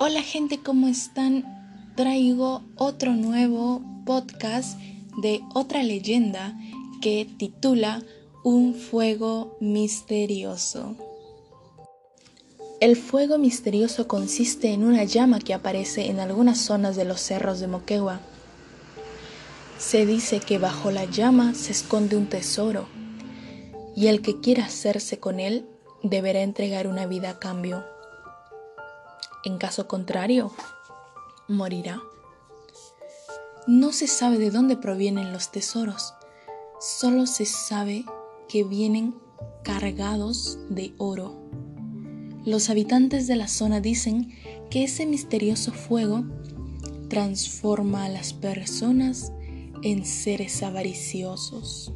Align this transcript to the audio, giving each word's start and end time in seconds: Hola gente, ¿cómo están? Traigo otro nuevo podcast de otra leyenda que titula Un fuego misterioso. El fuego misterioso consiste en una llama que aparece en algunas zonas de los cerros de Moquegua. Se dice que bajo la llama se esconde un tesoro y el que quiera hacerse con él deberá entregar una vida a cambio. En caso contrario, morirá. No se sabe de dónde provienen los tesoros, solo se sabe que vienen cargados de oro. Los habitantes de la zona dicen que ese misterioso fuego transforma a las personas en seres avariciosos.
Hola 0.00 0.22
gente, 0.22 0.58
¿cómo 0.58 0.88
están? 0.88 1.44
Traigo 1.94 2.62
otro 2.76 3.12
nuevo 3.12 3.80
podcast 4.04 4.76
de 5.22 5.40
otra 5.54 5.84
leyenda 5.84 6.58
que 7.00 7.28
titula 7.38 8.02
Un 8.42 8.74
fuego 8.74 9.56
misterioso. 9.60 10.96
El 12.80 12.96
fuego 12.96 13.38
misterioso 13.38 14.08
consiste 14.08 14.72
en 14.72 14.82
una 14.82 15.04
llama 15.04 15.38
que 15.38 15.54
aparece 15.54 16.10
en 16.10 16.18
algunas 16.18 16.58
zonas 16.58 16.96
de 16.96 17.04
los 17.04 17.20
cerros 17.20 17.60
de 17.60 17.68
Moquegua. 17.68 18.20
Se 19.78 20.04
dice 20.06 20.40
que 20.40 20.58
bajo 20.58 20.90
la 20.90 21.04
llama 21.04 21.54
se 21.54 21.70
esconde 21.70 22.16
un 22.16 22.26
tesoro 22.26 22.88
y 23.94 24.08
el 24.08 24.22
que 24.22 24.40
quiera 24.40 24.64
hacerse 24.64 25.20
con 25.20 25.38
él 25.38 25.66
deberá 26.02 26.42
entregar 26.42 26.88
una 26.88 27.06
vida 27.06 27.30
a 27.30 27.38
cambio. 27.38 27.93
En 29.44 29.58
caso 29.58 29.86
contrario, 29.88 30.52
morirá. 31.48 32.00
No 33.66 33.92
se 33.92 34.06
sabe 34.06 34.38
de 34.38 34.50
dónde 34.50 34.76
provienen 34.76 35.32
los 35.32 35.50
tesoros, 35.50 36.14
solo 36.80 37.26
se 37.26 37.46
sabe 37.46 38.04
que 38.48 38.64
vienen 38.64 39.14
cargados 39.62 40.58
de 40.68 40.94
oro. 40.98 41.34
Los 42.44 42.68
habitantes 42.68 43.26
de 43.26 43.36
la 43.36 43.48
zona 43.48 43.80
dicen 43.80 44.32
que 44.70 44.84
ese 44.84 45.06
misterioso 45.06 45.72
fuego 45.72 46.24
transforma 47.08 48.04
a 48.04 48.08
las 48.08 48.32
personas 48.32 49.32
en 49.82 50.04
seres 50.04 50.62
avariciosos. 50.62 51.92